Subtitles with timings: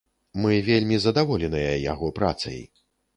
[0.43, 2.59] Мы вельмі задаволеныя яго працай.